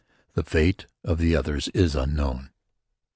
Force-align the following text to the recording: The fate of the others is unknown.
The 0.33 0.41
fate 0.41 0.87
of 1.03 1.19
the 1.19 1.35
others 1.35 1.67
is 1.75 1.93
unknown. 1.95 2.49